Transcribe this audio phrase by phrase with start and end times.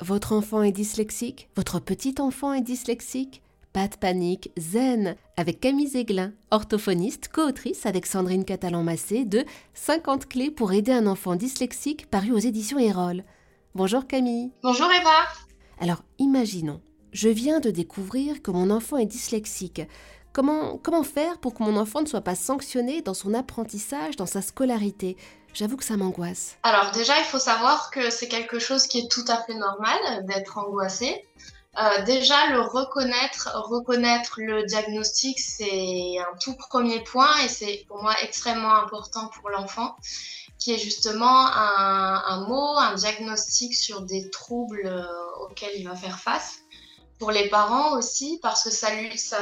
[0.00, 1.48] Votre enfant est dyslexique?
[1.56, 3.42] Votre petit enfant est dyslexique?
[3.72, 10.52] Pas de panique, zen Avec Camille Zéglin, orthophoniste, co-autrice avec Sandrine Catalan-Massé de 50 clés
[10.52, 13.24] pour aider un enfant dyslexique paru aux éditions Erol.
[13.74, 14.52] Bonjour Camille.
[14.62, 15.26] Bonjour Eva.
[15.80, 16.80] Alors imaginons,
[17.12, 19.82] je viens de découvrir que mon enfant est dyslexique.
[20.32, 24.42] Comment, faire pour que mon enfant ne soit pas sanctionné dans son apprentissage, dans sa
[24.42, 25.16] scolarité?
[25.54, 26.56] J'avoue que ça m'angoisse.
[26.62, 29.98] Alors déjà, il faut savoir que c'est quelque chose qui est tout à fait normal
[30.26, 31.24] d'être angoissé.
[31.78, 38.02] Euh, déjà, le reconnaître, reconnaître le diagnostic, c'est un tout premier point et c'est pour
[38.02, 39.96] moi extrêmement important pour l'enfant,
[40.58, 45.04] qui est justement un, un, mot, un diagnostic sur des troubles euh,
[45.40, 46.60] auxquels il va faire face.
[47.18, 48.90] Pour les parents aussi, parce que ça,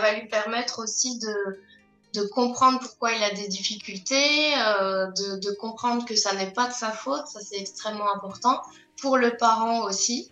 [0.00, 5.06] va lui permettre aussi de, comprendre pourquoi il a des difficultés, euh,
[5.38, 8.62] de, comprendre que ça n'est pas de sa faute, ça c'est extrêmement important.
[9.00, 10.30] Pour le parent aussi.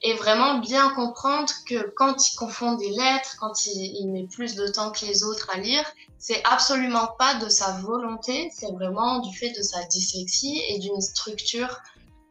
[0.00, 4.68] Et vraiment bien comprendre que quand il confond des lettres, quand il met plus de
[4.68, 5.84] temps que les autres à lire,
[6.18, 11.00] c'est absolument pas de sa volonté, c'est vraiment du fait de sa dyslexie et d'une
[11.00, 11.80] structure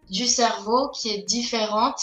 [0.09, 2.01] du cerveau qui est différente,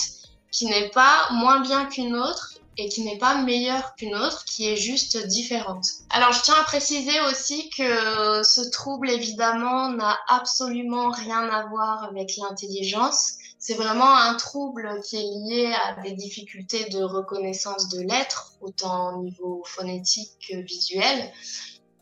[0.54, 4.68] qui n'est pas moins bien qu'une autre et qui n'est pas meilleure qu'une autre, qui
[4.68, 5.84] est juste différente.
[6.10, 12.04] Alors je tiens à préciser aussi que ce trouble évidemment n'a absolument rien à voir
[12.04, 13.34] avec l'intelligence.
[13.58, 19.14] C'est vraiment un trouble qui est lié à des difficultés de reconnaissance de lettres, autant
[19.14, 21.32] au niveau phonétique que visuel.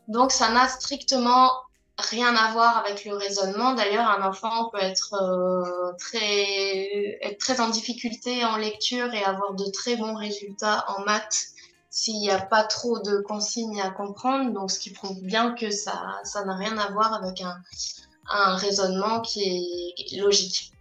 [0.07, 1.51] Donc ça n'a strictement
[1.97, 3.73] rien à voir avec le raisonnement.
[3.73, 9.53] D'ailleurs, un enfant peut être euh, très être très en difficulté en lecture et avoir
[9.53, 11.47] de très bons résultats en maths
[11.89, 14.51] s'il n'y a pas trop de consignes à comprendre.
[14.51, 17.55] Donc, ce qui prouve bien que ça ça n'a rien à voir avec un
[18.29, 20.71] un raisonnement qui est logique.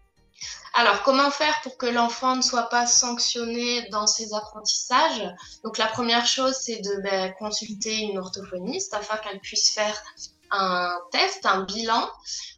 [0.75, 5.23] Alors, comment faire pour que l'enfant ne soit pas sanctionné dans ses apprentissages?
[5.65, 10.03] Donc, la première chose, c'est de ben, consulter une orthophoniste afin qu'elle puisse faire
[10.51, 12.11] un test, un bilan,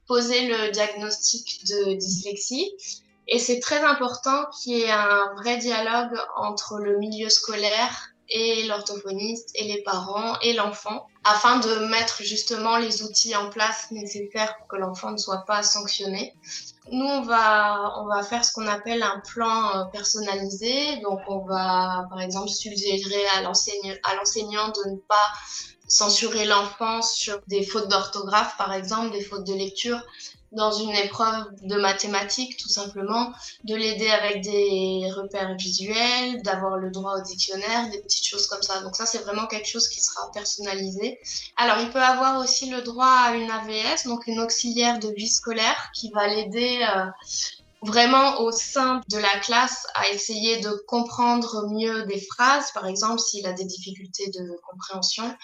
[0.06, 2.72] poser le diagnostic de dyslexie.
[3.26, 8.64] Et c'est très important qu'il y ait un vrai dialogue entre le milieu scolaire et
[8.64, 14.56] l'orthophoniste et les parents et l'enfant afin de mettre justement les outils en place nécessaires
[14.58, 16.34] pour que l'enfant ne soit pas sanctionné.
[16.92, 20.98] Nous, on va, on va faire ce qu'on appelle un plan euh, personnalisé.
[20.98, 25.32] Donc, on va, par exemple, suggérer à l'enseignant de ne pas
[25.88, 30.02] censurer l'enfant sur des fautes d'orthographe, par exemple, des fautes de lecture
[30.54, 33.32] dans une épreuve de mathématiques, tout simplement,
[33.64, 38.62] de l'aider avec des repères visuels, d'avoir le droit au dictionnaire, des petites choses comme
[38.62, 38.80] ça.
[38.80, 41.18] Donc ça, c'est vraiment quelque chose qui sera personnalisé.
[41.56, 45.28] Alors, il peut avoir aussi le droit à une AVS, donc une auxiliaire de vie
[45.28, 47.06] scolaire, qui va l'aider euh,
[47.82, 53.20] vraiment au sein de la classe à essayer de comprendre mieux des phrases, par exemple
[53.20, 55.36] s'il a des difficultés de compréhension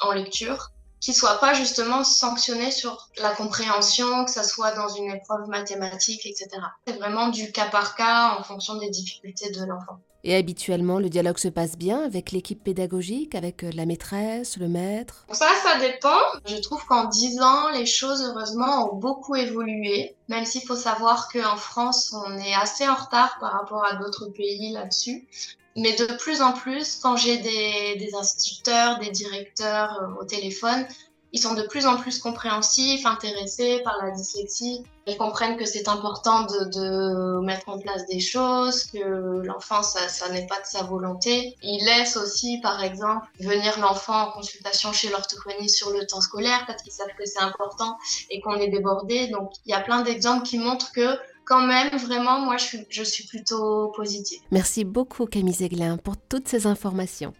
[0.00, 0.70] en lecture,
[1.00, 6.26] qui soit pas justement sanctionné sur la compréhension, que ça soit dans une épreuve mathématique,
[6.26, 6.48] etc.
[6.86, 10.00] C'est vraiment du cas par cas en fonction des difficultés de l'enfant.
[10.24, 14.68] Et habituellement, le dialogue se passe bien avec l'équipe pédagogique, avec euh, la maîtresse, le
[14.68, 15.24] maître?
[15.30, 16.18] Ça, ça dépend.
[16.44, 20.16] Je trouve qu'en 10 ans, les choses, heureusement, ont beaucoup évolué.
[20.28, 24.26] Même s'il faut savoir qu'en France, on est assez en retard par rapport à d'autres
[24.26, 25.28] pays là-dessus.
[25.76, 30.86] Mais de plus en plus, quand j'ai des, instituteurs, des directeurs euh, au téléphone,
[31.32, 34.82] ils sont de plus en plus compréhensifs, intéressés par la dyslexie.
[35.06, 40.08] Ils comprennent que c'est important de, de, mettre en place des choses, que l'enfant, ça,
[40.08, 41.54] ça n'est pas de sa volonté.
[41.62, 46.64] Ils laissent aussi, par exemple, venir l'enfant en consultation chez l'orthophoniste sur le temps scolaire
[46.66, 47.98] parce qu'ils savent que c'est important
[48.30, 49.26] et qu'on est débordé.
[49.28, 53.26] Donc, il y a plein d'exemples qui montrent que quand même, vraiment, moi, je suis,
[53.26, 54.38] plutôt positive.
[54.50, 57.32] Merci beaucoup, Camille Zeglin, pour toutes ces informations.